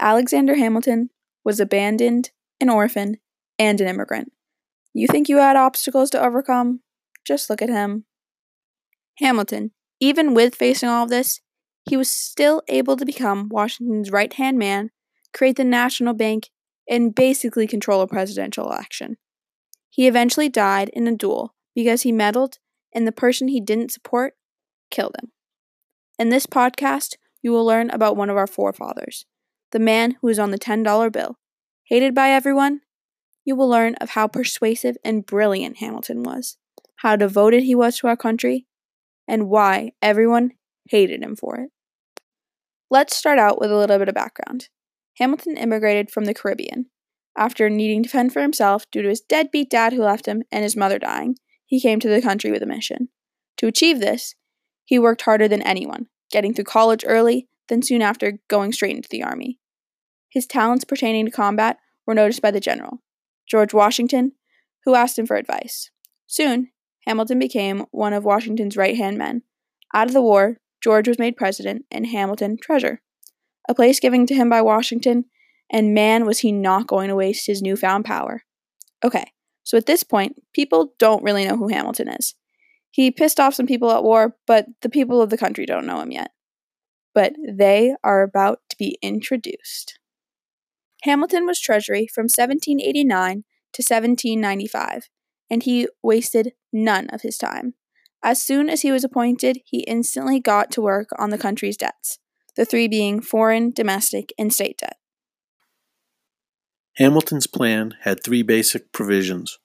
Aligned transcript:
Alexander 0.00 0.56
Hamilton 0.56 1.10
was 1.44 1.60
abandoned, 1.60 2.30
an 2.60 2.68
orphan, 2.68 3.18
and 3.58 3.80
an 3.80 3.88
immigrant. 3.88 4.32
You 4.92 5.06
think 5.08 5.28
you 5.28 5.38
had 5.38 5.56
obstacles 5.56 6.10
to 6.10 6.24
overcome? 6.24 6.80
Just 7.24 7.50
look 7.50 7.62
at 7.62 7.68
him. 7.68 8.04
Hamilton, 9.18 9.72
even 10.00 10.34
with 10.34 10.54
facing 10.54 10.88
all 10.88 11.04
of 11.04 11.10
this, 11.10 11.40
he 11.88 11.96
was 11.96 12.10
still 12.10 12.62
able 12.68 12.96
to 12.96 13.04
become 13.04 13.48
Washington's 13.48 14.10
right 14.10 14.32
hand 14.32 14.58
man, 14.58 14.90
create 15.32 15.56
the 15.56 15.64
national 15.64 16.14
bank, 16.14 16.50
and 16.88 17.14
basically 17.14 17.66
control 17.66 18.00
a 18.00 18.06
presidential 18.06 18.66
election. 18.66 19.16
He 19.90 20.06
eventually 20.06 20.48
died 20.48 20.90
in 20.90 21.06
a 21.06 21.16
duel 21.16 21.54
because 21.74 22.02
he 22.02 22.12
meddled 22.12 22.58
and 22.92 23.06
the 23.06 23.12
person 23.12 23.48
he 23.48 23.60
didn't 23.60 23.92
support 23.92 24.34
killed 24.90 25.14
him. 25.20 25.32
In 26.18 26.28
this 26.28 26.46
podcast, 26.46 27.16
you 27.42 27.52
will 27.52 27.64
learn 27.64 27.90
about 27.90 28.16
one 28.16 28.30
of 28.30 28.36
our 28.36 28.46
forefathers, 28.46 29.26
the 29.74 29.80
man 29.80 30.16
who 30.22 30.28
is 30.28 30.38
on 30.38 30.52
the 30.52 30.58
$10 30.58 31.12
bill. 31.12 31.36
Hated 31.88 32.14
by 32.14 32.30
everyone, 32.30 32.80
you 33.44 33.56
will 33.56 33.68
learn 33.68 33.96
of 33.96 34.10
how 34.10 34.28
persuasive 34.28 34.96
and 35.04 35.26
brilliant 35.26 35.78
Hamilton 35.78 36.22
was, 36.22 36.56
how 36.98 37.16
devoted 37.16 37.64
he 37.64 37.74
was 37.74 37.98
to 37.98 38.06
our 38.06 38.16
country, 38.16 38.66
and 39.28 39.48
why 39.48 39.90
everyone 40.00 40.52
hated 40.88 41.22
him 41.22 41.34
for 41.34 41.56
it. 41.56 41.70
Let's 42.88 43.16
start 43.16 43.38
out 43.38 43.60
with 43.60 43.72
a 43.72 43.76
little 43.76 43.98
bit 43.98 44.08
of 44.08 44.14
background. 44.14 44.68
Hamilton 45.18 45.56
immigrated 45.56 46.08
from 46.08 46.24
the 46.24 46.34
Caribbean. 46.34 46.86
After 47.36 47.68
needing 47.68 48.04
to 48.04 48.08
fend 48.08 48.32
for 48.32 48.42
himself 48.42 48.88
due 48.92 49.02
to 49.02 49.08
his 49.08 49.20
deadbeat 49.20 49.70
dad 49.70 49.92
who 49.92 50.04
left 50.04 50.26
him 50.26 50.44
and 50.52 50.62
his 50.62 50.76
mother 50.76 51.00
dying, 51.00 51.34
he 51.66 51.80
came 51.80 51.98
to 51.98 52.08
the 52.08 52.22
country 52.22 52.52
with 52.52 52.62
a 52.62 52.66
mission. 52.66 53.08
To 53.56 53.66
achieve 53.66 53.98
this, 53.98 54.36
he 54.84 55.00
worked 55.00 55.22
harder 55.22 55.48
than 55.48 55.62
anyone, 55.62 56.06
getting 56.30 56.54
through 56.54 56.64
college 56.64 57.04
early, 57.04 57.48
then 57.68 57.82
soon 57.82 58.02
after 58.02 58.38
going 58.48 58.72
straight 58.72 58.94
into 58.94 59.08
the 59.10 59.24
army. 59.24 59.58
His 60.34 60.46
talents 60.46 60.84
pertaining 60.84 61.26
to 61.26 61.30
combat 61.30 61.78
were 62.06 62.14
noticed 62.14 62.42
by 62.42 62.50
the 62.50 62.58
general, 62.58 62.98
George 63.48 63.72
Washington, 63.72 64.32
who 64.84 64.96
asked 64.96 65.16
him 65.16 65.26
for 65.26 65.36
advice. 65.36 65.92
Soon, 66.26 66.70
Hamilton 67.06 67.38
became 67.38 67.86
one 67.92 68.12
of 68.12 68.24
Washington's 68.24 68.76
right 68.76 68.96
hand 68.96 69.16
men. 69.16 69.42
Out 69.94 70.08
of 70.08 70.12
the 70.12 70.20
war, 70.20 70.58
George 70.82 71.06
was 71.06 71.20
made 71.20 71.36
president 71.36 71.84
and 71.88 72.08
Hamilton 72.08 72.56
treasurer, 72.60 73.00
a 73.68 73.74
place 73.74 74.00
given 74.00 74.26
to 74.26 74.34
him 74.34 74.50
by 74.50 74.60
Washington, 74.60 75.26
and 75.70 75.94
man, 75.94 76.26
was 76.26 76.40
he 76.40 76.50
not 76.50 76.88
going 76.88 77.08
to 77.08 77.14
waste 77.14 77.46
his 77.46 77.62
newfound 77.62 78.04
power. 78.04 78.42
Okay, 79.04 79.32
so 79.62 79.78
at 79.78 79.86
this 79.86 80.02
point, 80.02 80.42
people 80.52 80.94
don't 80.98 81.22
really 81.22 81.44
know 81.44 81.56
who 81.56 81.68
Hamilton 81.68 82.08
is. 82.08 82.34
He 82.90 83.12
pissed 83.12 83.38
off 83.38 83.54
some 83.54 83.66
people 83.68 83.92
at 83.92 84.02
war, 84.02 84.36
but 84.48 84.66
the 84.82 84.90
people 84.90 85.22
of 85.22 85.30
the 85.30 85.38
country 85.38 85.64
don't 85.64 85.86
know 85.86 86.00
him 86.00 86.10
yet. 86.10 86.32
But 87.14 87.34
they 87.48 87.94
are 88.02 88.22
about 88.22 88.60
to 88.70 88.76
be 88.76 88.98
introduced. 89.00 90.00
Hamilton 91.04 91.44
was 91.44 91.60
Treasury 91.60 92.06
from 92.06 92.24
1789 92.24 93.44
to 93.74 93.82
1795, 93.82 95.10
and 95.50 95.62
he 95.62 95.86
wasted 96.02 96.52
none 96.72 97.10
of 97.10 97.20
his 97.20 97.36
time. 97.36 97.74
As 98.22 98.42
soon 98.42 98.70
as 98.70 98.80
he 98.80 98.90
was 98.90 99.04
appointed, 99.04 99.58
he 99.66 99.80
instantly 99.80 100.40
got 100.40 100.70
to 100.72 100.80
work 100.80 101.10
on 101.18 101.28
the 101.28 101.36
country's 101.36 101.76
debts, 101.76 102.18
the 102.56 102.64
three 102.64 102.88
being 102.88 103.20
foreign, 103.20 103.70
domestic, 103.70 104.32
and 104.38 104.50
state 104.50 104.78
debt. 104.78 104.96
Hamilton's 106.96 107.46
plan 107.46 107.96
had 108.00 108.24
three 108.24 108.42
basic 108.42 108.90
provisions. 108.90 109.58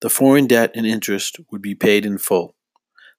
The 0.00 0.10
foreign 0.10 0.48
debt 0.48 0.72
and 0.74 0.84
interest 0.84 1.38
would 1.52 1.62
be 1.62 1.76
paid 1.76 2.04
in 2.04 2.18
full. 2.18 2.56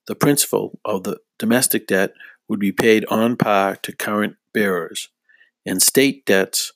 The 0.07 0.15
principal 0.15 0.79
of 0.83 1.03
the 1.03 1.19
domestic 1.39 1.87
debt 1.87 2.11
would 2.49 2.59
be 2.59 2.73
paid 2.73 3.05
on 3.05 3.37
par 3.37 3.77
to 3.83 3.95
current 3.95 4.35
bearers, 4.53 5.07
and 5.65 5.81
state 5.81 6.25
debts 6.25 6.73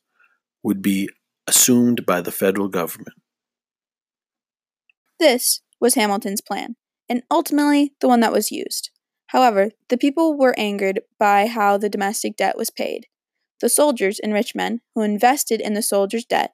would 0.64 0.82
be 0.82 1.10
assumed 1.48 2.06
by 2.06 2.22
the 2.22 2.32
federal 2.32 2.68
government. 2.68 3.18
This 5.20 5.62
was 5.80 5.96
Hamilton's 5.96 6.42
plan, 6.42 6.76
and 7.10 7.24
ultimately 7.30 7.94
the 8.00 8.08
one 8.08 8.22
that 8.22 8.32
was 8.32 8.52
used. 8.52 8.90
However, 9.28 9.72
the 9.90 9.98
people 9.98 10.38
were 10.38 10.58
angered 10.58 11.02
by 11.20 11.48
how 11.48 11.78
the 11.78 11.90
domestic 11.90 12.36
debt 12.36 12.58
was 12.58 12.70
paid. 12.70 13.08
The 13.62 13.70
soldiers 13.70 14.20
and 14.20 14.34
rich 14.34 14.56
men 14.56 14.82
who 14.96 15.02
invested 15.02 15.62
in 15.62 15.74
the 15.74 15.82
soldiers' 15.82 16.26
debt 16.26 16.54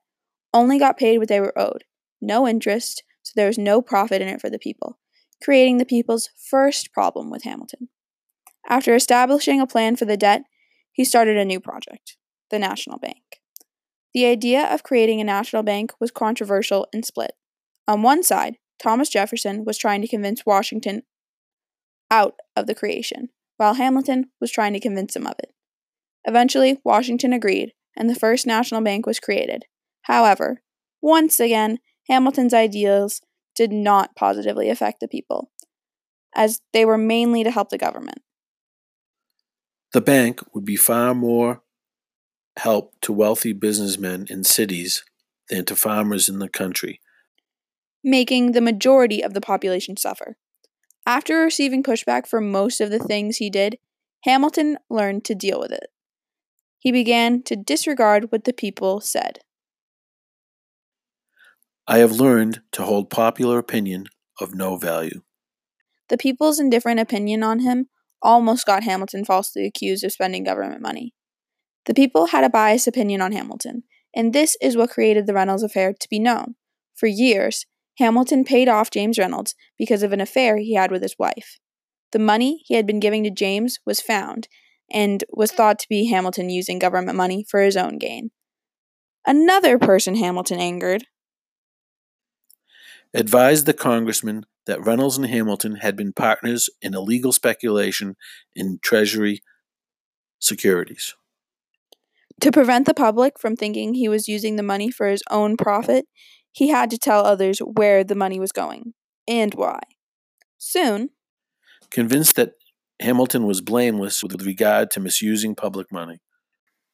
only 0.53 0.77
got 0.77 0.97
paid 0.97 1.17
what 1.17 1.27
they 1.27 1.39
were 1.39 1.57
owed, 1.57 1.85
no 2.21 2.47
interest, 2.47 3.03
so 3.23 3.33
there 3.35 3.47
was 3.47 3.57
no 3.57 3.81
profit 3.81 4.21
in 4.21 4.27
it 4.27 4.41
for 4.41 4.49
the 4.49 4.59
people, 4.59 4.99
creating 5.43 5.77
the 5.77 5.85
people's 5.85 6.29
first 6.49 6.91
problem 6.93 7.29
with 7.29 7.43
Hamilton. 7.43 7.89
After 8.69 8.95
establishing 8.95 9.61
a 9.61 9.67
plan 9.67 9.95
for 9.95 10.05
the 10.05 10.17
debt, 10.17 10.43
he 10.91 11.05
started 11.05 11.37
a 11.37 11.45
new 11.45 11.59
project 11.59 12.17
the 12.49 12.59
National 12.59 12.97
Bank. 12.97 13.26
The 14.13 14.25
idea 14.25 14.65
of 14.65 14.83
creating 14.83 15.21
a 15.21 15.25
national 15.25 15.63
bank 15.63 15.93
was 15.99 16.11
controversial 16.11 16.87
and 16.93 17.05
split. 17.05 17.33
On 17.87 18.01
one 18.01 18.23
side, 18.23 18.57
Thomas 18.81 19.09
Jefferson 19.09 19.65
was 19.65 19.77
trying 19.77 20.01
to 20.01 20.07
convince 20.07 20.45
Washington 20.45 21.03
out 22.09 22.35
of 22.55 22.67
the 22.67 22.75
creation, 22.75 23.29
while 23.57 23.75
Hamilton 23.75 24.31
was 24.39 24.51
trying 24.51 24.73
to 24.73 24.79
convince 24.79 25.15
him 25.15 25.27
of 25.27 25.35
it. 25.39 25.51
Eventually, 26.25 26.79
Washington 26.83 27.33
agreed, 27.33 27.73
and 27.95 28.09
the 28.09 28.15
first 28.15 28.45
national 28.45 28.81
bank 28.81 29.05
was 29.05 29.19
created. 29.19 29.65
However, 30.03 30.61
once 31.01 31.39
again, 31.39 31.79
Hamilton's 32.07 32.53
ideals 32.53 33.21
did 33.55 33.71
not 33.71 34.15
positively 34.15 34.69
affect 34.69 34.99
the 34.99 35.07
people, 35.07 35.51
as 36.35 36.61
they 36.73 36.85
were 36.85 36.97
mainly 36.97 37.43
to 37.43 37.51
help 37.51 37.69
the 37.69 37.77
government. 37.77 38.19
The 39.93 40.01
bank 40.01 40.41
would 40.53 40.65
be 40.65 40.75
far 40.75 41.15
more 41.15 41.61
help 42.57 42.93
to 43.01 43.13
wealthy 43.13 43.53
businessmen 43.53 44.25
in 44.29 44.43
cities 44.43 45.03
than 45.49 45.65
to 45.65 45.75
farmers 45.75 46.27
in 46.27 46.39
the 46.39 46.49
country, 46.49 46.99
making 48.03 48.51
the 48.51 48.61
majority 48.61 49.23
of 49.23 49.33
the 49.33 49.41
population 49.41 49.97
suffer. 49.97 50.37
After 51.05 51.39
receiving 51.39 51.83
pushback 51.83 52.27
for 52.27 52.41
most 52.41 52.81
of 52.81 52.89
the 52.89 52.99
things 52.99 53.37
he 53.37 53.49
did, 53.49 53.77
Hamilton 54.23 54.77
learned 54.89 55.23
to 55.25 55.35
deal 55.35 55.59
with 55.59 55.71
it. 55.71 55.87
He 56.79 56.91
began 56.91 57.43
to 57.43 57.55
disregard 57.55 58.31
what 58.31 58.43
the 58.43 58.53
people 58.53 58.99
said. 59.01 59.39
I 61.87 61.99
have 61.99 62.11
learned 62.11 62.61
to 62.73 62.83
hold 62.83 63.09
popular 63.09 63.57
opinion 63.57 64.07
of 64.41 64.53
no 64.53 64.75
value. 64.75 65.21
The 66.09 66.17
people's 66.17 66.59
indifferent 66.59 66.99
opinion 66.99 67.43
on 67.43 67.59
him 67.59 67.87
almost 68.21 68.65
got 68.65 68.83
Hamilton 68.83 69.23
falsely 69.23 69.65
accused 69.65 70.03
of 70.03 70.11
spending 70.11 70.43
government 70.43 70.81
money. 70.81 71.13
The 71.87 71.93
people 71.93 72.27
had 72.27 72.43
a 72.43 72.49
biased 72.49 72.87
opinion 72.87 73.21
on 73.21 73.31
Hamilton, 73.31 73.83
and 74.13 74.33
this 74.33 74.57
is 74.61 74.77
what 74.77 74.89
created 74.89 75.25
the 75.25 75.33
Reynolds 75.33 75.63
affair 75.63 75.93
to 75.93 76.09
be 76.09 76.19
known. 76.19 76.55
For 76.93 77.07
years, 77.07 77.65
Hamilton 77.97 78.43
paid 78.43 78.67
off 78.67 78.91
James 78.91 79.17
Reynolds 79.17 79.55
because 79.77 80.03
of 80.03 80.11
an 80.11 80.21
affair 80.21 80.57
he 80.57 80.75
had 80.75 80.91
with 80.91 81.01
his 81.01 81.15
wife. 81.17 81.57
The 82.11 82.19
money 82.19 82.61
he 82.65 82.75
had 82.75 82.85
been 82.85 82.99
giving 82.99 83.23
to 83.23 83.31
James 83.31 83.79
was 83.85 84.01
found 84.01 84.47
and 84.91 85.23
was 85.31 85.51
thought 85.51 85.79
to 85.79 85.89
be 85.89 86.09
Hamilton 86.09 86.49
using 86.49 86.77
government 86.77 87.17
money 87.17 87.45
for 87.49 87.61
his 87.61 87.77
own 87.77 87.97
gain. 87.97 88.31
Another 89.25 89.79
person 89.79 90.15
Hamilton 90.15 90.59
angered 90.59 91.05
advised 93.13 93.65
the 93.65 93.73
congressman 93.73 94.45
that 94.65 94.85
Reynolds 94.85 95.17
and 95.17 95.27
Hamilton 95.27 95.77
had 95.77 95.95
been 95.95 96.13
partners 96.13 96.69
in 96.81 96.93
illegal 96.93 97.31
speculation 97.31 98.15
in 98.55 98.79
Treasury 98.81 99.41
securities. 100.39 101.15
To 102.41 102.51
prevent 102.51 102.85
the 102.85 102.93
public 102.93 103.39
from 103.39 103.55
thinking 103.55 103.93
he 103.93 104.07
was 104.07 104.27
using 104.27 104.55
the 104.55 104.63
money 104.63 104.91
for 104.91 105.07
his 105.07 105.23
own 105.29 105.57
profit, 105.57 106.05
he 106.51 106.69
had 106.69 106.89
to 106.91 106.97
tell 106.97 107.25
others 107.25 107.59
where 107.59 108.03
the 108.03 108.15
money 108.15 108.39
was 108.39 108.51
going 108.51 108.93
and 109.27 109.53
why. 109.53 109.79
Soon, 110.57 111.09
convinced 111.89 112.35
that 112.35 112.53
Hamilton 112.99 113.45
was 113.45 113.61
blameless 113.61 114.23
with 114.23 114.45
regard 114.45 114.91
to 114.91 114.99
misusing 114.99 115.55
public 115.55 115.91
money, 115.91 116.19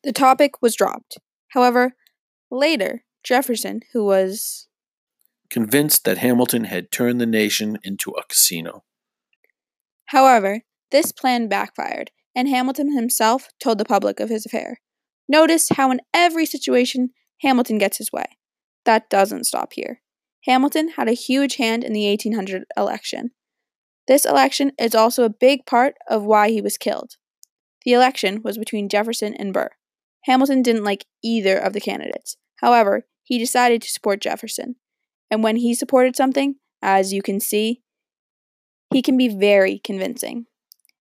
the 0.04 0.12
topic 0.12 0.62
was 0.62 0.76
dropped. 0.76 1.18
However, 1.50 1.96
later, 2.52 3.04
Jefferson, 3.24 3.82
who 3.94 4.04
was 4.04 4.68
convinced 5.50 6.04
that 6.04 6.18
Hamilton 6.18 6.66
had 6.66 6.92
turned 6.92 7.22
the 7.22 7.26
nation 7.26 7.78
into 7.84 8.12
a 8.12 8.26
casino. 8.26 8.84
However, 10.08 10.62
this 10.92 11.12
plan 11.12 11.48
backfired, 11.48 12.12
and 12.36 12.50
Hamilton 12.50 12.92
himself 12.96 13.50
told 13.62 13.78
the 13.78 13.86
public 13.86 14.20
of 14.20 14.30
his 14.30 14.46
affair. 14.46 14.80
Notice 15.28 15.70
how 15.76 15.92
in 15.92 16.02
every 16.14 16.46
situation 16.46 17.10
Hamilton 17.42 17.78
gets 17.78 17.98
his 17.98 18.12
way. 18.12 18.38
That 18.86 19.10
doesn't 19.10 19.46
stop 19.46 19.74
here. 19.74 20.02
Hamilton 20.46 20.90
had 20.98 21.08
a 21.08 21.14
huge 21.14 21.56
hand 21.56 21.84
in 21.84 21.94
the 21.94 22.08
1800 22.10 22.66
election. 22.76 23.32
This 24.08 24.26
election 24.26 24.74
is 24.78 24.94
also 24.94 25.24
a 25.24 25.30
big 25.30 25.66
part 25.66 25.96
of 26.10 26.24
why 26.24 26.50
he 26.50 26.62
was 26.62 26.78
killed. 26.78 27.16
The 27.86 27.94
election 27.94 28.42
was 28.44 28.58
between 28.58 28.90
Jefferson 28.90 29.34
and 29.34 29.54
Burr. 29.54 29.70
Hamilton 30.26 30.62
didn't 30.62 30.84
like 30.84 31.06
either 31.24 31.58
of 31.58 31.74
the 31.74 31.82
candidates. 31.82 32.38
However, 32.58 33.06
he 33.24 33.38
decided 33.38 33.82
to 33.82 33.90
support 33.90 34.22
Jefferson. 34.22 34.76
And 35.32 35.44
when 35.44 35.58
he 35.58 35.74
supported 35.74 36.16
something, 36.16 36.56
as 36.82 37.14
you 37.14 37.22
can 37.22 37.40
see, 37.40 37.82
he 38.94 39.02
can 39.02 39.18
be 39.18 39.28
very 39.28 39.80
convincing. 39.80 40.46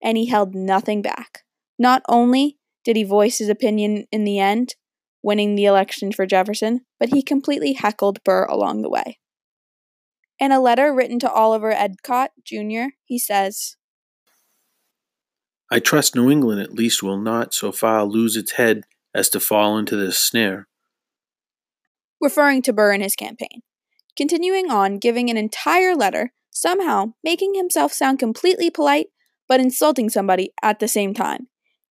And 0.01 0.17
he 0.17 0.27
held 0.27 0.55
nothing 0.55 1.01
back. 1.01 1.43
Not 1.77 2.01
only 2.07 2.57
did 2.85 2.95
he 2.95 3.03
voice 3.03 3.39
his 3.39 3.49
opinion 3.49 4.05
in 4.11 4.23
the 4.23 4.39
end, 4.39 4.75
winning 5.21 5.55
the 5.55 5.65
election 5.65 6.11
for 6.11 6.25
Jefferson, 6.25 6.81
but 6.99 7.09
he 7.09 7.21
completely 7.21 7.73
heckled 7.73 8.23
Burr 8.23 8.45
along 8.45 8.83
the 8.83 8.89
way. 8.89 9.19
In 10.39 10.51
a 10.51 10.61
letter 10.61 10.93
written 10.93 11.17
to 11.19 11.31
Oliver 11.31 11.75
Wolcott, 11.77 12.31
Jr., 12.45 12.93
he 13.03 13.17
says, 13.17 13.75
I 15.71 15.79
trust 15.79 16.15
New 16.15 16.29
England 16.29 16.61
at 16.61 16.73
least 16.73 17.01
will 17.01 17.19
not 17.19 17.53
so 17.53 17.71
far 17.71 18.05
lose 18.05 18.35
its 18.35 18.53
head 18.53 18.83
as 19.15 19.29
to 19.29 19.39
fall 19.39 19.77
into 19.77 19.95
this 19.95 20.19
snare. 20.19 20.67
Referring 22.21 22.61
to 22.63 22.73
Burr 22.73 22.93
in 22.93 23.01
his 23.01 23.15
campaign. 23.15 23.61
Continuing 24.15 24.69
on, 24.69 24.99
giving 24.99 25.29
an 25.29 25.37
entire 25.37 25.95
letter, 25.95 26.33
somehow 26.51 27.13
making 27.23 27.55
himself 27.55 27.91
sound 27.91 28.19
completely 28.19 28.69
polite, 28.69 29.07
but 29.47 29.59
insulting 29.59 30.09
somebody 30.09 30.53
at 30.61 30.79
the 30.79 30.87
same 30.87 31.13
time. 31.13 31.47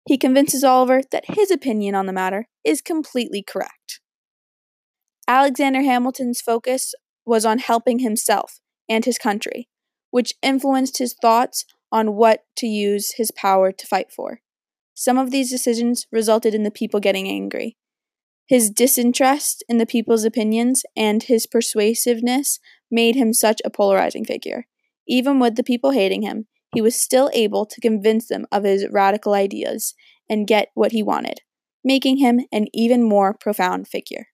He 0.06 0.18
convinces 0.18 0.62
Oliver 0.62 1.00
that 1.10 1.34
his 1.34 1.50
opinion 1.50 1.94
on 1.94 2.06
the 2.06 2.12
matter 2.12 2.48
is 2.62 2.80
completely 2.80 3.42
correct. 3.42 4.00
Alexander 5.26 5.82
Hamilton's 5.82 6.40
focus 6.40 6.94
was 7.24 7.46
on 7.46 7.58
helping 7.58 8.00
himself 8.00 8.60
and 8.88 9.04
his 9.04 9.16
country, 9.16 9.68
which 10.10 10.34
influenced 10.42 10.98
his 10.98 11.14
thoughts 11.14 11.64
on 11.90 12.14
what 12.14 12.44
to 12.56 12.66
use 12.66 13.12
his 13.16 13.30
power 13.30 13.72
to 13.72 13.86
fight 13.86 14.12
for. 14.12 14.40
Some 14.92 15.16
of 15.16 15.30
these 15.30 15.50
decisions 15.50 16.06
resulted 16.12 16.54
in 16.54 16.62
the 16.62 16.70
people 16.70 17.00
getting 17.00 17.28
angry. 17.28 17.76
His 18.46 18.70
disinterest 18.70 19.64
in 19.68 19.78
the 19.78 19.86
people's 19.86 20.24
opinions 20.24 20.82
and 20.94 21.22
his 21.22 21.46
persuasiveness 21.46 22.60
made 22.90 23.16
him 23.16 23.32
such 23.32 23.62
a 23.64 23.70
polarizing 23.70 24.24
figure. 24.24 24.66
Even 25.08 25.40
with 25.40 25.56
the 25.56 25.64
people 25.64 25.92
hating 25.92 26.22
him, 26.22 26.46
he 26.74 26.80
was 26.80 27.00
still 27.00 27.30
able 27.32 27.64
to 27.66 27.80
convince 27.80 28.28
them 28.28 28.46
of 28.52 28.64
his 28.64 28.86
radical 28.90 29.34
ideas 29.34 29.94
and 30.28 30.46
get 30.46 30.68
what 30.74 30.92
he 30.92 31.02
wanted, 31.02 31.40
making 31.84 32.18
him 32.18 32.40
an 32.52 32.66
even 32.72 33.02
more 33.02 33.34
profound 33.34 33.88
figure. 33.88 34.26